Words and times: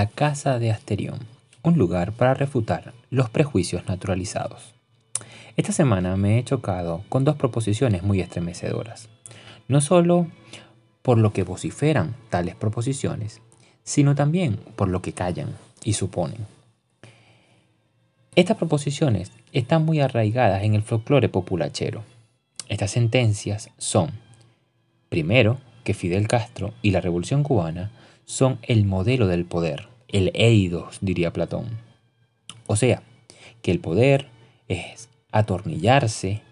la 0.00 0.06
casa 0.06 0.58
de 0.58 0.70
Asterión, 0.70 1.18
un 1.62 1.76
lugar 1.76 2.12
para 2.12 2.32
refutar 2.32 2.94
los 3.10 3.28
prejuicios 3.28 3.86
naturalizados. 3.86 4.72
Esta 5.58 5.72
semana 5.72 6.16
me 6.16 6.38
he 6.38 6.42
chocado 6.42 7.04
con 7.10 7.24
dos 7.24 7.36
proposiciones 7.36 8.02
muy 8.02 8.22
estremecedoras, 8.22 9.10
no 9.68 9.82
solo 9.82 10.26
por 11.02 11.18
lo 11.18 11.34
que 11.34 11.42
vociferan 11.42 12.16
tales 12.30 12.54
proposiciones, 12.54 13.42
sino 13.84 14.14
también 14.14 14.56
por 14.74 14.88
lo 14.88 15.02
que 15.02 15.12
callan 15.12 15.54
y 15.84 15.92
suponen. 15.92 16.46
Estas 18.36 18.56
proposiciones 18.56 19.32
están 19.52 19.84
muy 19.84 20.00
arraigadas 20.00 20.62
en 20.62 20.74
el 20.74 20.82
folclore 20.82 21.28
populachero. 21.28 22.04
Estas 22.70 22.92
sentencias 22.92 23.68
son, 23.76 24.12
primero, 25.10 25.58
que 25.84 25.92
Fidel 25.92 26.26
Castro 26.26 26.72
y 26.80 26.92
la 26.92 27.02
Revolución 27.02 27.42
cubana 27.42 27.90
son 28.24 28.60
el 28.62 28.86
modelo 28.86 29.26
del 29.26 29.44
poder, 29.44 29.89
el 30.12 30.30
eidos, 30.34 30.98
diría 31.00 31.32
Platón. 31.32 31.68
O 32.66 32.76
sea, 32.76 33.02
que 33.62 33.70
el 33.70 33.80
poder 33.80 34.28
es 34.68 35.08
atornillarse 35.32 36.42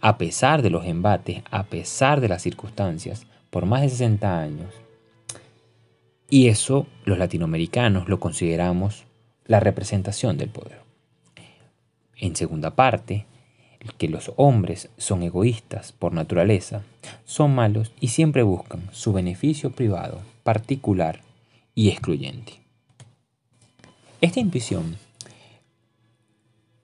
a 0.00 0.18
pesar 0.18 0.62
de 0.62 0.70
los 0.70 0.86
embates, 0.86 1.42
a 1.50 1.64
pesar 1.64 2.20
de 2.20 2.28
las 2.28 2.42
circunstancias, 2.42 3.26
por 3.50 3.66
más 3.66 3.82
de 3.82 3.88
60 3.88 4.40
años. 4.40 4.74
Y 6.28 6.48
eso 6.48 6.86
los 7.04 7.18
latinoamericanos 7.18 8.08
lo 8.08 8.20
consideramos 8.20 9.04
la 9.46 9.60
representación 9.60 10.36
del 10.36 10.48
poder. 10.48 10.80
En 12.16 12.34
segunda 12.34 12.74
parte, 12.74 13.26
que 13.98 14.08
los 14.08 14.32
hombres 14.36 14.88
son 14.96 15.22
egoístas 15.22 15.92
por 15.92 16.12
naturaleza, 16.12 16.82
son 17.24 17.54
malos 17.54 17.92
y 18.00 18.08
siempre 18.08 18.42
buscan 18.42 18.88
su 18.92 19.12
beneficio 19.12 19.70
privado, 19.70 20.20
particular 20.42 21.20
y 21.74 21.90
excluyente. 21.90 22.65
Esta 24.20 24.40
intuición 24.40 24.96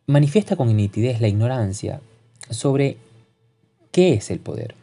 manifiesta 0.07 0.55
con 0.57 0.75
nitidez 0.77 1.21
la 1.21 1.29
ignorancia 1.29 2.03
sobre 2.51 2.99
qué 3.91 4.13
es 4.15 4.31
el 4.31 4.39
poder 4.39 4.75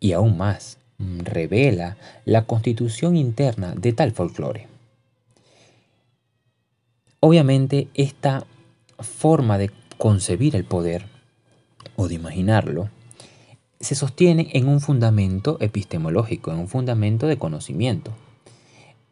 y 0.00 0.12
aún 0.12 0.38
más 0.38 0.78
revela 0.98 1.98
la 2.24 2.46
constitución 2.46 3.16
interna 3.16 3.74
de 3.74 3.92
tal 3.92 4.12
folclore. 4.12 4.68
Obviamente 7.20 7.88
esta 7.92 8.46
forma 8.98 9.58
de 9.58 9.70
concebir 9.98 10.56
el 10.56 10.64
poder 10.64 11.04
o 11.96 12.08
de 12.08 12.14
imaginarlo 12.14 12.88
se 13.80 13.94
sostiene 13.94 14.48
en 14.54 14.68
un 14.68 14.80
fundamento 14.80 15.58
epistemológico, 15.60 16.50
en 16.52 16.58
un 16.58 16.68
fundamento 16.68 17.26
de 17.26 17.36
conocimiento. 17.36 18.12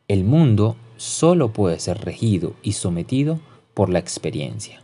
El 0.08 0.24
mundo 0.24 0.76
solo 0.96 1.52
puede 1.52 1.78
ser 1.80 1.98
regido 2.04 2.54
y 2.62 2.72
sometido 2.72 3.40
por 3.74 3.90
la 3.90 3.98
experiencia. 3.98 4.82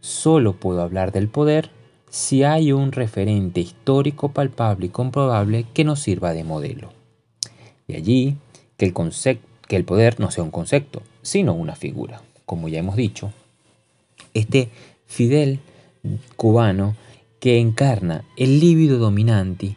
Solo 0.00 0.54
puedo 0.54 0.82
hablar 0.82 1.12
del 1.12 1.28
poder 1.28 1.70
si 2.10 2.44
hay 2.44 2.72
un 2.72 2.92
referente 2.92 3.60
histórico 3.60 4.30
palpable 4.30 4.86
y 4.86 4.90
comprobable 4.90 5.66
que 5.74 5.84
nos 5.84 6.00
sirva 6.00 6.32
de 6.32 6.44
modelo. 6.44 6.92
De 7.88 7.96
allí 7.96 8.36
que 8.76 8.86
el, 8.86 9.84
poder 9.84 10.20
no 10.20 10.30
sea 10.30 10.44
un 10.44 10.50
concepto, 10.50 11.02
sino 11.22 11.54
una 11.54 11.76
figura. 11.76 12.22
Como 12.44 12.68
ya 12.68 12.78
hemos 12.78 12.96
dicho, 12.96 13.32
este 14.34 14.70
Fidel 15.06 15.60
cubano 16.36 16.96
que 17.40 17.58
encarna 17.58 18.24
el 18.36 18.60
líbido 18.60 18.98
dominante, 18.98 19.76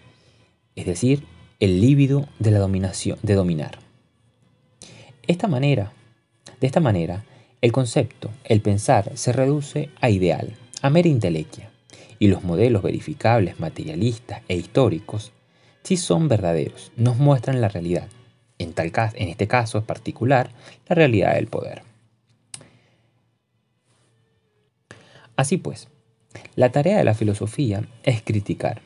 es 0.75 0.85
decir, 0.85 1.23
el 1.59 1.81
líbido 1.81 2.27
de 2.39 2.51
la 2.51 2.59
dominación, 2.59 3.19
de 3.21 3.35
dominar. 3.35 3.79
Esta 5.29 5.47
manera, 5.47 5.91
de 6.59 6.65
esta 6.65 6.79
manera, 6.79 7.23
el 7.61 7.71
concepto, 7.71 8.31
el 8.45 8.61
pensar, 8.61 9.11
se 9.15 9.31
reduce 9.31 9.91
a 10.01 10.09
ideal, 10.09 10.55
a 10.81 10.89
mera 10.89 11.07
intelequia, 11.07 11.69
y 12.17 12.29
los 12.29 12.43
modelos 12.43 12.81
verificables, 12.81 13.59
materialistas 13.59 14.41
e 14.47 14.55
históricos, 14.55 15.31
si 15.83 15.97
son 15.97 16.29
verdaderos, 16.29 16.91
nos 16.97 17.17
muestran 17.17 17.61
la 17.61 17.69
realidad, 17.69 18.07
en, 18.57 18.73
tal 18.73 18.91
caso, 18.91 19.17
en 19.19 19.29
este 19.29 19.47
caso 19.47 19.77
en 19.77 19.83
particular, 19.83 20.49
la 20.87 20.95
realidad 20.95 21.35
del 21.35 21.45
poder. 21.45 21.83
Así 25.35 25.57
pues, 25.57 25.89
la 26.55 26.71
tarea 26.71 26.97
de 26.97 27.03
la 27.03 27.13
filosofía 27.13 27.87
es 28.01 28.23
criticar, 28.23 28.81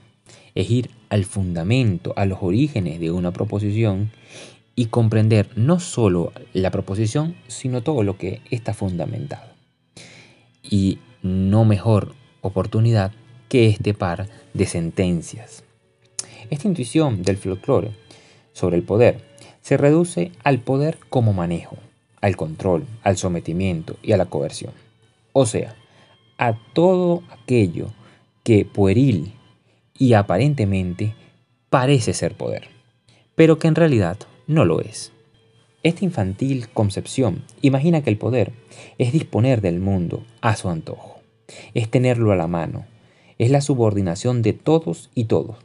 es 0.56 0.70
ir 0.70 0.90
al 1.08 1.24
fundamento, 1.24 2.12
a 2.18 2.26
los 2.26 2.40
orígenes 2.42 3.00
de 3.00 3.12
una 3.12 3.32
proposición 3.32 4.12
y 4.76 4.88
comprender 4.88 5.50
no 5.56 5.80
solo 5.80 6.32
la 6.54 6.72
proposición, 6.72 7.36
sino 7.48 7.82
todo 7.82 8.04
lo 8.04 8.18
que 8.18 8.42
está 8.50 8.74
fundamentado. 8.74 9.52
Y 10.64 11.00
no 11.22 11.66
mejor 11.66 12.16
oportunidad 12.42 13.12
que 13.50 13.68
este 13.68 13.94
par 13.94 14.28
de 14.54 14.66
sentencias. 14.66 15.64
Esta 16.50 16.68
intuición 16.68 17.24
del 17.24 17.38
folclore 17.38 17.92
sobre 18.52 18.78
el 18.78 18.84
poder 18.84 19.22
se 19.62 19.78
reduce 19.78 20.32
al 20.44 20.60
poder 20.60 20.98
como 21.10 21.34
manejo, 21.34 21.78
al 22.22 22.36
control, 22.36 22.86
al 23.04 23.18
sometimiento 23.18 23.98
y 24.02 24.12
a 24.12 24.18
la 24.18 24.26
coerción. 24.26 24.74
O 25.32 25.46
sea, 25.46 25.76
a 26.38 26.54
todo 26.74 27.24
aquello 27.30 27.88
que 28.44 28.66
pueril 28.66 29.34
y 29.98 30.14
aparentemente 30.14 31.16
parece 31.70 32.14
ser 32.14 32.36
poder, 32.36 32.68
pero 33.36 33.58
que 33.58 33.68
en 33.68 33.76
realidad 33.76 34.18
no 34.48 34.66
lo 34.66 34.82
es. 34.82 35.12
Esta 35.84 36.06
infantil 36.06 36.70
concepción 36.70 37.44
imagina 37.62 38.04
que 38.04 38.10
el 38.10 38.18
poder 38.18 38.54
es 38.98 39.12
disponer 39.12 39.62
del 39.62 39.80
mundo 39.80 40.24
a 40.42 40.56
su 40.56 40.70
antojo, 40.70 41.20
es 41.74 41.90
tenerlo 41.90 42.32
a 42.32 42.38
la 42.38 42.48
mano, 42.48 42.86
es 43.38 43.52
la 43.52 43.62
subordinación 43.62 44.42
de 44.42 44.54
todos 44.54 45.10
y 45.14 45.26
todos, 45.26 45.58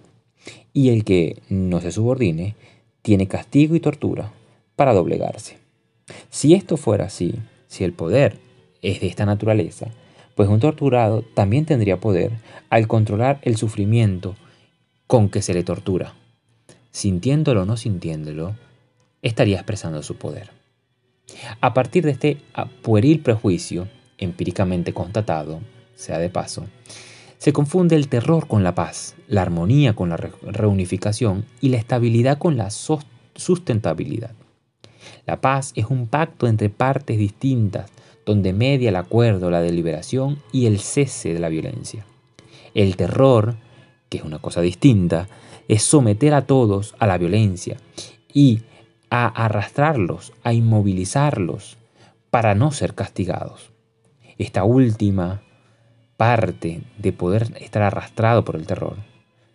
y 0.73 0.89
el 0.89 1.05
que 1.05 1.41
no 1.49 1.81
se 1.81 1.93
subordine 1.93 2.57
tiene 3.03 3.29
castigo 3.29 3.77
y 3.77 3.81
tortura 3.81 4.33
para 4.75 4.93
doblegarse. 4.93 5.59
Si 6.31 6.55
esto 6.55 6.77
fuera 6.77 7.07
así, 7.07 7.35
si 7.69 7.85
el 7.85 7.93
poder 7.93 8.39
es 8.83 9.01
de 9.01 9.07
esta 9.07 9.27
naturaleza, 9.27 9.89
pues 10.35 10.49
un 10.49 10.61
torturado 10.61 11.23
también 11.23 11.65
tendría 11.65 11.99
poder 12.01 12.33
al 12.71 12.87
controlar 12.87 13.41
el 13.43 13.57
sufrimiento 13.57 14.37
con 15.07 15.31
que 15.31 15.43
se 15.43 15.55
le 15.55 15.65
tortura. 15.65 16.15
Sintiéndolo 16.91 17.63
o 17.63 17.67
no 17.67 17.77
sintiéndolo, 17.77 18.55
estaría 19.23 19.57
expresando 19.57 20.03
su 20.03 20.17
poder. 20.17 20.51
A 21.61 21.75
partir 21.75 22.05
de 22.05 22.13
este 22.13 22.39
pueril 22.83 23.21
prejuicio, 23.21 23.89
empíricamente 24.19 24.93
constatado, 24.93 25.61
sea 25.95 26.19
de 26.19 26.31
paso, 26.31 26.67
se 27.39 27.53
confunde 27.53 27.97
el 27.97 28.09
terror 28.09 28.49
con 28.49 28.65
la 28.65 28.75
paz, 28.75 29.15
la 29.29 29.43
armonía 29.43 29.95
con 29.95 30.09
la 30.09 30.17
reunificación 30.17 31.45
y 31.61 31.69
la 31.69 31.77
estabilidad 31.77 32.39
con 32.39 32.57
la 32.57 32.71
sustentabilidad. 32.71 34.33
La 35.27 35.41
paz 35.41 35.73
es 35.77 35.87
un 35.87 36.09
pacto 36.09 36.47
entre 36.49 36.71
partes 36.71 37.19
distintas 37.19 37.91
donde 38.27 38.53
media 38.53 38.91
el 38.91 38.97
acuerdo, 38.97 39.51
la 39.51 39.63
deliberación 39.63 40.39
y 40.53 40.67
el 40.67 40.81
cese 40.81 41.33
de 41.33 41.39
la 41.39 41.49
violencia. 41.49 42.05
El 42.75 42.97
terror, 42.97 43.57
que 44.09 44.19
es 44.19 44.25
una 44.25 44.39
cosa 44.39 44.61
distinta, 44.61 45.29
es 45.69 45.83
someter 45.83 46.35
a 46.35 46.47
todos 46.47 46.95
a 46.99 47.07
la 47.07 47.19
violencia 47.19 47.77
y 48.33 48.61
a 49.11 49.27
arrastrarlos, 49.27 50.33
a 50.43 50.53
inmovilizarlos 50.53 51.79
para 52.31 52.55
no 52.55 52.71
ser 52.73 52.95
castigados. 52.95 53.71
Esta 54.39 54.65
última 54.65 55.43
parte 56.17 56.83
de 56.99 57.13
poder 57.13 57.55
estar 57.61 57.83
arrastrado 57.83 58.45
por 58.45 58.57
el 58.57 58.67
terror 58.67 58.97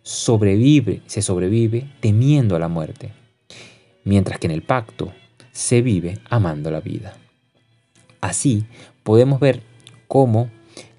sobrevive, 0.04 1.00
se 1.06 1.22
sobrevive 1.22 1.90
temiendo 2.00 2.54
a 2.54 2.58
la 2.58 2.68
muerte, 2.68 3.12
mientras 4.04 4.38
que 4.38 4.46
en 4.46 4.52
el 4.52 4.62
pacto 4.62 5.12
se 5.50 5.80
vive 5.82 6.18
amando 6.28 6.70
la 6.70 6.80
vida. 6.80 7.16
Así 8.20 8.66
podemos 9.02 9.40
ver 9.40 9.62
cómo 10.06 10.50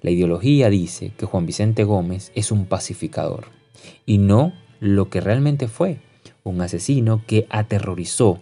la 0.02 0.10
ideología 0.10 0.70
dice 0.70 1.12
que 1.16 1.26
Juan 1.26 1.46
Vicente 1.46 1.84
Gómez 1.84 2.32
es 2.34 2.50
un 2.50 2.66
pacificador 2.66 3.46
y 4.04 4.18
no 4.18 4.52
lo 4.80 5.08
que 5.08 5.20
realmente 5.20 5.68
fue, 5.68 6.00
un 6.50 6.60
asesino 6.60 7.22
que 7.26 7.46
aterrorizó 7.50 8.40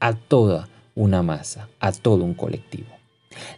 a 0.00 0.14
toda 0.14 0.68
una 0.94 1.22
masa, 1.22 1.68
a 1.80 1.92
todo 1.92 2.24
un 2.24 2.34
colectivo. 2.34 2.88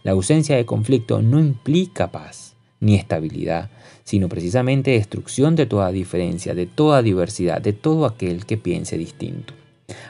La 0.03 0.11
ausencia 0.11 0.55
de 0.55 0.65
conflicto 0.65 1.21
no 1.21 1.39
implica 1.39 2.11
paz 2.11 2.55
ni 2.79 2.95
estabilidad, 2.95 3.69
sino 4.03 4.29
precisamente 4.29 4.91
destrucción 4.91 5.55
de 5.55 5.65
toda 5.65 5.91
diferencia, 5.91 6.53
de 6.53 6.65
toda 6.67 7.01
diversidad, 7.01 7.61
de 7.61 7.73
todo 7.73 8.05
aquel 8.05 8.45
que 8.45 8.57
piense 8.57 8.97
distinto. 8.97 9.53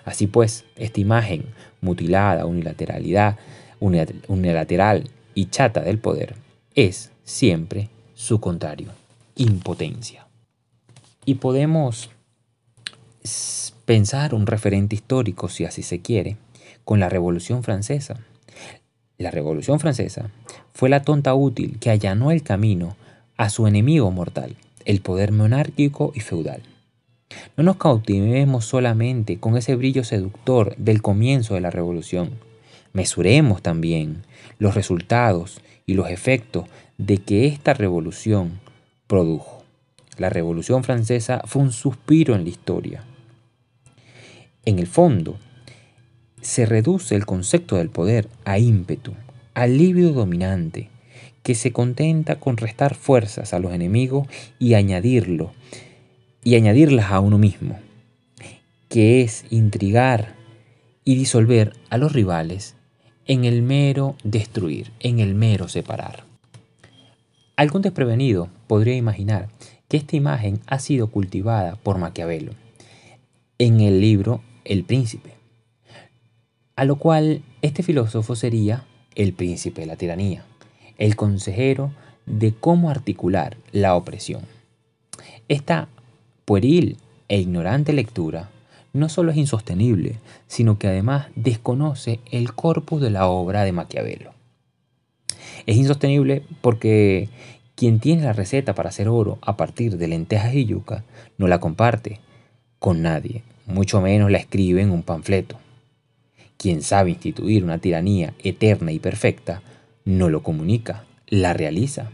Así 0.04 0.28
pues, 0.28 0.66
esta 0.76 1.00
imagen 1.00 1.46
mutilada, 1.82 2.46
unilateralidad, 2.46 3.38
unilateral 3.80 5.10
y 5.34 5.46
chata 5.48 5.82
del 5.82 6.00
poder 6.00 6.36
es 6.76 7.12
siempre 7.24 7.90
su 8.14 8.40
contrario, 8.40 8.90
impotencia. 9.36 10.28
Y 11.26 11.36
podemos 11.36 12.10
pensar 13.86 14.34
un 14.34 14.48
referente 14.48 14.96
histórico, 14.96 15.50
si 15.50 15.66
así 15.66 15.84
se 15.84 16.02
quiere, 16.02 16.38
con 16.84 17.00
la 17.00 17.10
Revolución 17.10 17.64
Francesa. 17.64 18.16
La 19.18 19.32
Revolución 19.32 19.80
Francesa 19.80 20.32
fue 20.74 20.90
la 20.90 21.02
tonta 21.02 21.34
útil 21.34 21.78
que 21.80 21.90
allanó 21.90 22.32
el 22.32 22.44
camino 22.44 22.96
a 23.38 23.50
su 23.50 23.68
enemigo 23.68 24.12
mortal, 24.12 24.56
el 24.86 25.02
poder 25.02 25.32
monárquico 25.32 26.12
y 26.16 26.20
feudal. 26.20 26.62
No 27.58 27.64
nos 27.64 27.78
cautivemos 27.78 28.66
solamente 28.66 29.40
con 29.40 29.58
ese 29.58 29.76
brillo 29.76 30.04
seductor 30.04 30.76
del 30.78 31.02
comienzo 31.02 31.56
de 31.56 31.62
la 31.62 31.72
revolución. 31.72 32.32
Mesuremos 32.94 33.62
también 33.62 34.24
los 34.60 34.76
resultados 34.76 35.62
y 35.86 35.94
los 35.96 36.10
efectos 36.10 36.66
de 36.98 37.18
que 37.18 37.48
esta 37.48 37.74
revolución 37.74 38.60
produjo. 39.08 39.64
La 40.18 40.30
revolución 40.30 40.84
francesa 40.84 41.42
fue 41.46 41.62
un 41.62 41.72
suspiro 41.72 42.36
en 42.36 42.44
la 42.44 42.50
historia. 42.50 43.04
En 44.66 44.80
el 44.80 44.88
fondo, 44.88 45.38
se 46.42 46.66
reduce 46.66 47.16
el 47.16 47.26
concepto 47.26 47.76
del 47.76 47.90
poder 47.90 48.28
a 48.46 48.58
ímpetu, 48.58 49.14
alivio 49.54 50.12
dominante, 50.12 50.90
que 51.44 51.54
se 51.54 51.72
contenta 51.72 52.40
con 52.40 52.58
restar 52.58 52.96
fuerzas 52.96 53.54
a 53.54 53.60
los 53.60 53.74
enemigos 53.74 54.28
y 54.58 54.74
añadirlo 54.74 55.54
y 56.44 56.56
añadirlas 56.56 57.12
a 57.12 57.20
uno 57.20 57.38
mismo, 57.38 57.80
que 58.90 59.22
es 59.22 59.46
intrigar 59.52 60.36
y 61.04 61.16
disolver 61.16 61.74
a 61.92 61.98
los 61.98 62.14
rivales 62.14 62.76
en 63.28 63.46
el 63.46 63.62
mero 63.62 64.16
destruir, 64.24 64.92
en 65.00 65.20
el 65.20 65.36
mero 65.36 65.68
separar. 65.68 66.26
Algún 67.56 67.84
desprevenido 67.84 68.50
podría 68.68 68.96
imaginar 68.96 69.50
que 69.88 69.98
esta 69.98 70.16
imagen 70.16 70.60
ha 70.66 70.80
sido 70.80 71.08
cultivada 71.08 71.76
por 71.76 72.00
Maquiavelo 72.00 72.54
en 73.58 73.80
el 73.80 74.02
libro 74.02 74.42
El 74.66 74.84
Príncipe, 74.84 75.36
a 76.76 76.86
lo 76.86 76.98
cual 76.98 77.44
este 77.62 77.84
filósofo 77.84 78.36
sería 78.36 78.84
el 79.16 79.34
príncipe 79.34 79.82
de 79.82 79.88
la 79.88 79.96
tiranía, 79.96 80.44
el 80.98 81.16
consejero 81.16 81.92
de 82.26 82.54
cómo 82.54 82.90
articular 82.90 83.58
la 83.72 83.96
opresión. 83.96 84.42
Esta 85.48 85.88
pueril 86.46 86.98
e 87.28 87.40
ignorante 87.40 87.94
lectura 87.94 88.50
no 88.94 89.08
solo 89.10 89.32
es 89.32 89.38
insostenible, 89.38 90.18
sino 90.48 90.80
que 90.80 90.88
además 90.88 91.28
desconoce 91.36 92.20
el 92.32 92.54
corpus 92.54 93.02
de 93.02 93.12
la 93.12 93.28
obra 93.28 93.64
de 93.64 93.72
Maquiavelo. 93.72 94.34
Es 95.66 95.78
insostenible 95.78 96.44
porque 96.62 97.30
quien 97.76 98.00
tiene 98.00 98.24
la 98.24 98.34
receta 98.34 98.74
para 98.74 98.90
hacer 98.90 99.10
oro 99.10 99.38
a 99.42 99.58
partir 99.58 99.98
de 99.98 100.08
lentejas 100.08 100.54
y 100.56 100.66
yuca 100.66 101.04
no 101.38 101.48
la 101.48 101.60
comparte 101.60 102.20
con 102.80 103.02
nadie, 103.02 103.44
mucho 103.66 104.02
menos 104.02 104.32
la 104.32 104.38
escribe 104.38 104.82
en 104.82 104.92
un 104.92 105.04
panfleto. 105.04 105.58
Quien 106.58 106.82
sabe 106.82 107.12
instituir 107.12 107.64
una 107.64 107.80
tiranía 107.80 108.34
eterna 108.44 108.92
y 108.92 109.00
perfecta 109.00 109.62
no 110.06 110.30
lo 110.30 110.44
comunica, 110.44 111.06
la 111.28 111.54
realiza. 111.54 112.10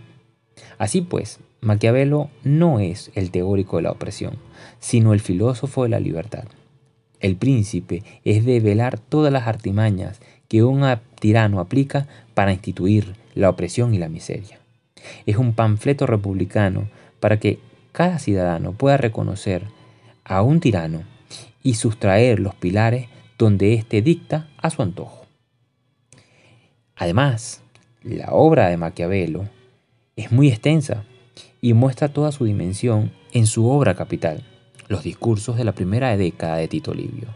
Así 0.77 1.01
pues, 1.01 1.39
Maquiavelo 1.61 2.29
no 2.43 2.79
es 2.79 3.11
el 3.13 3.31
teórico 3.31 3.77
de 3.77 3.83
la 3.83 3.91
opresión, 3.91 4.37
sino 4.79 5.13
el 5.13 5.19
filósofo 5.19 5.83
de 5.83 5.89
la 5.89 5.99
libertad. 5.99 6.45
El 7.19 7.35
príncipe 7.35 8.03
es 8.25 8.45
de 8.45 8.59
velar 8.59 8.97
todas 8.97 9.31
las 9.31 9.47
artimañas 9.47 10.19
que 10.47 10.63
un 10.63 10.83
tirano 11.19 11.59
aplica 11.59 12.07
para 12.33 12.51
instituir 12.51 13.13
la 13.35 13.49
opresión 13.49 13.93
y 13.93 13.99
la 13.99 14.09
miseria. 14.09 14.59
Es 15.25 15.37
un 15.37 15.53
panfleto 15.53 16.07
republicano 16.07 16.89
para 17.19 17.39
que 17.39 17.59
cada 17.91 18.17
ciudadano 18.19 18.71
pueda 18.73 18.97
reconocer 18.97 19.65
a 20.23 20.41
un 20.41 20.59
tirano 20.59 21.03
y 21.63 21.75
sustraer 21.75 22.39
los 22.39 22.55
pilares 22.55 23.07
donde 23.37 23.73
éste 23.73 24.01
dicta 24.01 24.47
a 24.57 24.69
su 24.69 24.81
antojo. 24.81 25.25
Además, 26.95 27.61
la 28.03 28.31
obra 28.31 28.69
de 28.69 28.77
Maquiavelo 28.77 29.47
es 30.15 30.31
muy 30.31 30.49
extensa 30.49 31.03
y 31.61 31.73
muestra 31.73 32.09
toda 32.09 32.31
su 32.31 32.45
dimensión 32.45 33.11
en 33.31 33.47
su 33.47 33.67
obra 33.67 33.95
capital, 33.95 34.43
los 34.87 35.03
discursos 35.03 35.57
de 35.57 35.63
la 35.63 35.71
primera 35.71 36.15
década 36.17 36.57
de 36.57 36.67
Tito 36.67 36.93
Livio. 36.93 37.27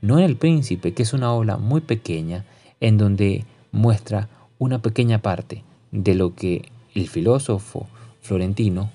No 0.00 0.18
en 0.18 0.24
El 0.24 0.36
Príncipe, 0.36 0.92
que 0.92 1.02
es 1.02 1.12
una 1.12 1.32
obra 1.32 1.56
muy 1.56 1.80
pequeña 1.80 2.44
en 2.80 2.98
donde 2.98 3.44
muestra 3.72 4.28
una 4.58 4.80
pequeña 4.80 5.20
parte 5.20 5.64
de 5.90 6.14
lo 6.14 6.34
que 6.34 6.70
el 6.94 7.08
filósofo 7.08 7.88
florentino 8.20 8.90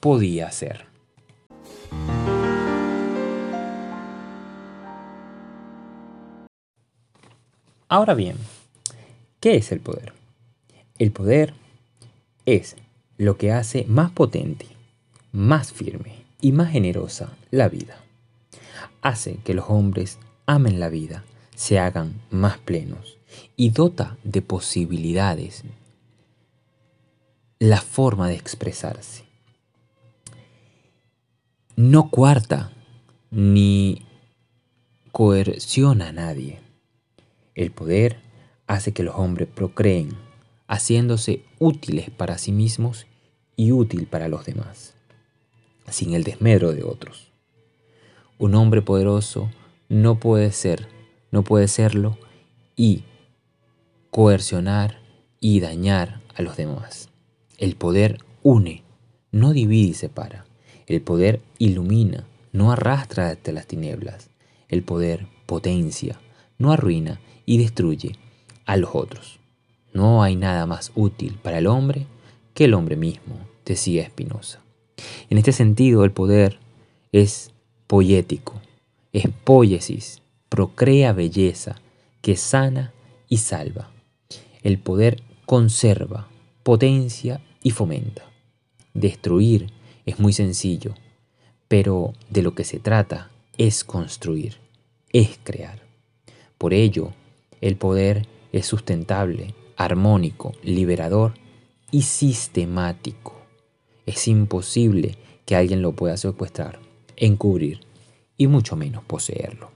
podía 0.00 0.46
hacer. 0.46 0.86
Ahora 7.94 8.14
bien, 8.14 8.36
¿qué 9.38 9.54
es 9.54 9.70
el 9.70 9.78
poder? 9.78 10.14
El 10.98 11.12
poder 11.12 11.54
es 12.44 12.74
lo 13.18 13.36
que 13.36 13.52
hace 13.52 13.84
más 13.86 14.10
potente, 14.10 14.66
más 15.30 15.72
firme 15.72 16.24
y 16.40 16.50
más 16.50 16.72
generosa 16.72 17.36
la 17.52 17.68
vida. 17.68 18.00
Hace 19.00 19.36
que 19.44 19.54
los 19.54 19.66
hombres 19.68 20.18
amen 20.44 20.80
la 20.80 20.88
vida, 20.88 21.22
se 21.54 21.78
hagan 21.78 22.20
más 22.32 22.58
plenos 22.58 23.16
y 23.54 23.70
dota 23.70 24.16
de 24.24 24.42
posibilidades 24.42 25.62
la 27.60 27.80
forma 27.80 28.26
de 28.26 28.34
expresarse. 28.34 29.22
No 31.76 32.10
cuarta 32.10 32.72
ni 33.30 34.04
coerciona 35.12 36.08
a 36.08 36.12
nadie. 36.12 36.63
El 37.54 37.70
poder 37.70 38.16
hace 38.66 38.92
que 38.92 39.04
los 39.04 39.14
hombres 39.14 39.48
procreen, 39.48 40.10
haciéndose 40.66 41.44
útiles 41.58 42.10
para 42.10 42.38
sí 42.38 42.50
mismos 42.50 43.06
y 43.56 43.70
útil 43.70 44.06
para 44.06 44.28
los 44.28 44.44
demás, 44.44 44.94
sin 45.88 46.14
el 46.14 46.24
desmedro 46.24 46.72
de 46.72 46.82
otros. 46.82 47.30
Un 48.38 48.56
hombre 48.56 48.82
poderoso 48.82 49.50
no 49.88 50.18
puede 50.18 50.50
ser, 50.50 50.88
no 51.30 51.44
puede 51.44 51.68
serlo 51.68 52.18
y 52.74 53.04
coercionar 54.10 54.98
y 55.38 55.60
dañar 55.60 56.22
a 56.34 56.42
los 56.42 56.56
demás. 56.56 57.10
El 57.58 57.76
poder 57.76 58.18
une, 58.42 58.82
no 59.30 59.52
divide 59.52 59.90
y 59.90 59.94
separa. 59.94 60.44
El 60.86 61.02
poder 61.02 61.40
ilumina, 61.58 62.26
no 62.52 62.72
arrastra 62.72 63.28
hasta 63.28 63.52
las 63.52 63.66
tinieblas. 63.66 64.30
El 64.68 64.82
poder 64.82 65.26
potencia, 65.46 66.18
no 66.58 66.72
arruina 66.72 67.20
y 67.46 67.58
destruye 67.58 68.16
a 68.66 68.76
los 68.76 68.90
otros. 68.94 69.38
No 69.92 70.22
hay 70.22 70.36
nada 70.36 70.66
más 70.66 70.92
útil 70.94 71.38
para 71.42 71.58
el 71.58 71.66
hombre 71.66 72.06
que 72.54 72.64
el 72.64 72.74
hombre 72.74 72.96
mismo, 72.96 73.38
decía 73.64 74.06
Spinoza. 74.06 74.60
En 75.28 75.38
este 75.38 75.52
sentido, 75.52 76.04
el 76.04 76.12
poder 76.12 76.58
es 77.12 77.52
poético, 77.86 78.60
es 79.12 79.28
poiesis, 79.44 80.22
procrea 80.48 81.12
belleza, 81.12 81.76
que 82.22 82.36
sana 82.36 82.92
y 83.28 83.38
salva. 83.38 83.90
El 84.62 84.78
poder 84.78 85.22
conserva, 85.46 86.28
potencia 86.62 87.40
y 87.62 87.70
fomenta. 87.70 88.22
Destruir 88.94 89.72
es 90.06 90.18
muy 90.18 90.32
sencillo, 90.32 90.94
pero 91.68 92.14
de 92.30 92.42
lo 92.42 92.54
que 92.54 92.64
se 92.64 92.78
trata 92.78 93.30
es 93.58 93.84
construir, 93.84 94.56
es 95.12 95.38
crear. 95.42 95.82
Por 96.56 96.72
ello, 96.72 97.12
el 97.64 97.76
poder 97.76 98.28
es 98.52 98.66
sustentable, 98.66 99.54
armónico, 99.78 100.52
liberador 100.62 101.32
y 101.90 102.02
sistemático. 102.02 103.40
Es 104.04 104.28
imposible 104.28 105.16
que 105.46 105.56
alguien 105.56 105.80
lo 105.80 105.92
pueda 105.92 106.18
secuestrar, 106.18 106.78
encubrir 107.16 107.80
y 108.36 108.48
mucho 108.48 108.76
menos 108.76 109.02
poseerlo. 109.04 109.70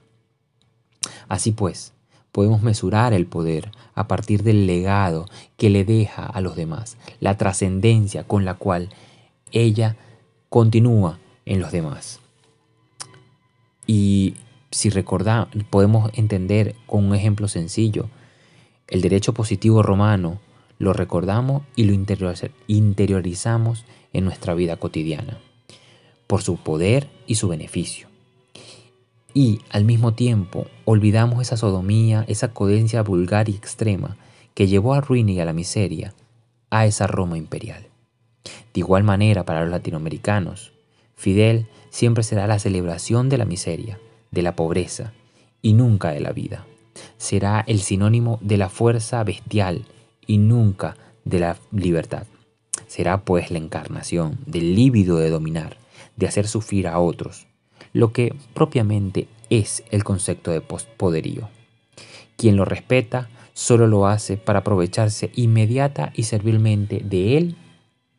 Así 1.29 1.51
pues, 1.51 1.93
podemos 2.31 2.61
mesurar 2.61 3.11
el 3.13 3.25
poder 3.25 3.71
a 3.95 4.07
partir 4.07 4.43
del 4.43 4.67
legado 4.67 5.25
que 5.57 5.71
le 5.71 5.83
deja 5.83 6.27
a 6.27 6.41
los 6.41 6.55
demás, 6.55 6.95
la 7.19 7.37
trascendencia 7.37 8.23
con 8.23 8.45
la 8.45 8.53
cual 8.53 8.89
ella 9.51 9.97
continúa 10.49 11.17
en 11.43 11.59
los 11.59 11.71
demás. 11.71 12.19
Y 13.87 14.35
si 14.71 14.89
recordamos, 14.89 15.49
podemos 15.69 16.11
entender 16.13 16.75
con 16.85 17.05
un 17.05 17.15
ejemplo 17.15 17.47
sencillo, 17.47 18.09
el 18.87 19.01
derecho 19.01 19.33
positivo 19.33 19.83
romano 19.83 20.39
lo 20.77 20.93
recordamos 20.93 21.63
y 21.75 21.83
lo 21.83 21.93
interiorizamos 22.67 23.85
en 24.13 24.25
nuestra 24.25 24.53
vida 24.53 24.77
cotidiana, 24.77 25.37
por 26.27 26.41
su 26.41 26.57
poder 26.57 27.07
y 27.27 27.35
su 27.35 27.47
beneficio 27.47 28.09
y 29.33 29.61
al 29.69 29.85
mismo 29.85 30.13
tiempo 30.13 30.67
olvidamos 30.85 31.41
esa 31.41 31.57
sodomía, 31.57 32.25
esa 32.27 32.53
codencia 32.53 33.03
vulgar 33.03 33.49
y 33.49 33.55
extrema 33.55 34.17
que 34.53 34.67
llevó 34.67 34.93
a 34.93 35.01
ruina 35.01 35.31
y 35.31 35.39
a 35.39 35.45
la 35.45 35.53
miseria 35.53 36.13
a 36.69 36.85
esa 36.85 37.07
Roma 37.07 37.37
imperial. 37.37 37.87
De 38.43 38.79
igual 38.79 39.03
manera 39.03 39.45
para 39.45 39.61
los 39.61 39.69
latinoamericanos, 39.69 40.73
Fidel 41.15 41.67
siempre 41.89 42.23
será 42.23 42.47
la 42.47 42.59
celebración 42.59 43.29
de 43.29 43.37
la 43.37 43.45
miseria, 43.45 43.99
de 44.31 44.41
la 44.41 44.55
pobreza 44.55 45.13
y 45.61 45.73
nunca 45.73 46.11
de 46.11 46.19
la 46.19 46.31
vida. 46.31 46.65
será 47.17 47.63
el 47.65 47.79
sinónimo 47.79 48.39
de 48.41 48.57
la 48.57 48.67
fuerza 48.67 49.23
bestial 49.23 49.85
y 50.27 50.37
nunca 50.37 50.97
de 51.23 51.39
la 51.39 51.57
libertad. 51.71 52.27
Será 52.87 53.23
pues 53.23 53.51
la 53.51 53.57
encarnación 53.57 54.37
del 54.45 54.75
líbido 54.75 55.17
de 55.17 55.29
dominar, 55.29 55.77
de 56.17 56.27
hacer 56.27 56.47
sufrir 56.47 56.87
a 56.87 56.99
otros, 56.99 57.47
lo 57.93 58.11
que 58.11 58.35
propiamente 58.53 59.27
es 59.49 59.83
el 59.91 60.03
concepto 60.03 60.51
de 60.51 60.61
poderío. 60.61 61.49
Quien 62.35 62.55
lo 62.55 62.65
respeta 62.65 63.29
solo 63.53 63.87
lo 63.87 64.07
hace 64.07 64.37
para 64.37 64.59
aprovecharse 64.59 65.31
inmediata 65.35 66.11
y 66.15 66.23
servilmente 66.23 67.01
de 67.03 67.37
él 67.37 67.55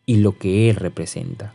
y 0.07 0.17
lo 0.17 0.37
que 0.37 0.69
él 0.69 0.76
representa. 0.76 1.55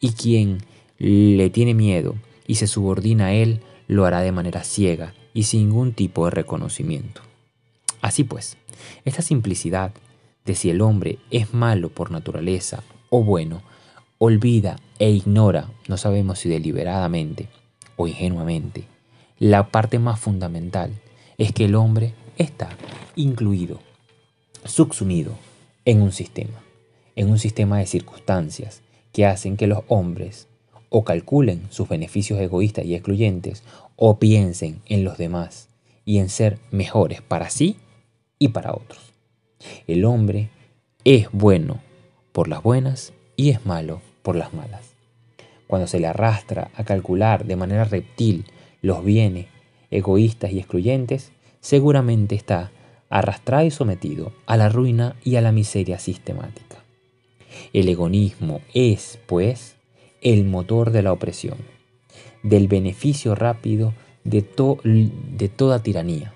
Y 0.00 0.12
quien 0.12 0.58
le 0.98 1.48
tiene 1.50 1.74
miedo 1.74 2.16
y 2.46 2.56
se 2.56 2.66
subordina 2.66 3.26
a 3.26 3.32
él, 3.32 3.60
lo 3.88 4.04
hará 4.06 4.20
de 4.20 4.30
manera 4.30 4.62
ciega 4.62 5.14
y 5.34 5.44
sin 5.44 5.68
ningún 5.68 5.92
tipo 5.92 6.26
de 6.26 6.30
reconocimiento. 6.30 7.22
Así 8.00 8.22
pues, 8.22 8.56
esta 9.04 9.22
simplicidad 9.22 9.92
de 10.44 10.54
si 10.54 10.70
el 10.70 10.80
hombre 10.80 11.18
es 11.30 11.52
malo 11.52 11.88
por 11.88 12.12
naturaleza 12.12 12.84
o 13.10 13.24
bueno, 13.24 13.62
olvida 14.18 14.76
e 14.98 15.10
ignora, 15.10 15.70
no 15.88 15.96
sabemos 15.96 16.38
si 16.38 16.48
deliberadamente 16.48 17.48
o 17.96 18.06
ingenuamente, 18.06 18.84
la 19.38 19.68
parte 19.68 19.98
más 19.98 20.20
fundamental 20.20 20.92
es 21.38 21.52
que 21.52 21.64
el 21.64 21.74
hombre 21.74 22.14
está 22.36 22.68
incluido, 23.16 23.80
subsumido 24.64 25.32
en 25.84 26.02
un 26.02 26.12
sistema, 26.12 26.60
en 27.16 27.30
un 27.30 27.38
sistema 27.38 27.78
de 27.78 27.86
circunstancias 27.86 28.82
que 29.12 29.26
hacen 29.26 29.56
que 29.56 29.66
los 29.66 29.80
hombres 29.88 30.48
o 30.90 31.04
calculen 31.04 31.66
sus 31.70 31.88
beneficios 31.88 32.40
egoístas 32.40 32.84
y 32.84 32.94
excluyentes 32.94 33.62
o 33.96 34.18
piensen 34.18 34.80
en 34.86 35.04
los 35.04 35.18
demás 35.18 35.68
y 36.04 36.18
en 36.18 36.28
ser 36.28 36.58
mejores 36.70 37.22
para 37.22 37.50
sí 37.50 37.76
y 38.38 38.48
para 38.48 38.72
otros. 38.72 39.12
El 39.86 40.04
hombre 40.04 40.50
es 41.04 41.28
bueno 41.32 41.80
por 42.32 42.48
las 42.48 42.62
buenas 42.62 43.12
y 43.36 43.50
es 43.50 43.66
malo 43.66 44.00
por 44.22 44.36
las 44.36 44.54
malas. 44.54 44.94
Cuando 45.66 45.86
se 45.86 46.00
le 46.00 46.06
arrastra 46.06 46.70
a 46.74 46.84
calcular 46.84 47.44
de 47.44 47.56
manera 47.56 47.84
reptil 47.84 48.44
los 48.80 49.04
bienes 49.04 49.46
egoístas 49.90 50.52
y 50.52 50.58
excluyentes, 50.58 51.32
seguramente 51.60 52.34
está 52.34 52.70
arrastrado 53.10 53.64
y 53.66 53.70
sometido 53.70 54.32
a 54.46 54.56
la 54.56 54.68
ruina 54.68 55.16
y 55.24 55.36
a 55.36 55.40
la 55.40 55.52
miseria 55.52 55.98
sistemática. 55.98 56.76
El 57.72 57.88
egoísmo 57.88 58.60
es, 58.74 59.18
pues, 59.26 59.77
el 60.20 60.44
motor 60.44 60.90
de 60.90 61.02
la 61.02 61.12
opresión, 61.12 61.58
del 62.42 62.68
beneficio 62.68 63.34
rápido 63.34 63.94
de, 64.24 64.42
toda 65.48 65.82
tiranía. 65.82 66.34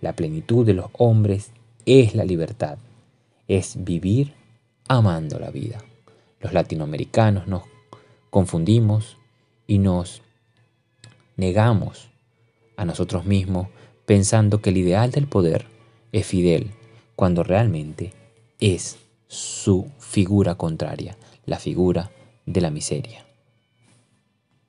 La 0.00 0.14
plenitud 0.14 0.66
de 0.66 0.74
los 0.74 0.86
hombres 0.92 1.50
es 1.84 2.14
la 2.14 2.24
libertad, 2.24 2.78
es 3.48 3.84
vivir 3.84 4.32
amando 4.88 5.38
la 5.38 5.50
vida. 5.50 5.78
Los 6.40 6.52
latinoamericanos 6.52 7.46
nos 7.46 7.62
confundimos 8.30 9.16
y 9.66 9.78
nos 9.78 10.22
negamos 11.36 12.08
a 12.76 12.84
nosotros 12.84 13.24
mismos 13.24 13.68
pensando 14.04 14.60
que 14.60 14.70
el 14.70 14.76
ideal 14.76 15.10
del 15.10 15.26
poder 15.26 15.66
es 16.12 16.26
fidel, 16.26 16.70
cuando 17.14 17.42
realmente 17.42 18.12
es 18.60 18.98
su 19.28 19.90
figura 19.98 20.54
contraria, 20.54 21.16
la 21.46 21.58
figura 21.58 22.10
de 22.46 22.60
la 22.60 22.70
miseria. 22.70 23.25